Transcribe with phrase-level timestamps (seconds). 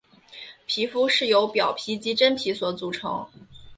[0.65, 3.29] 皮肤是由表皮及真皮所组成。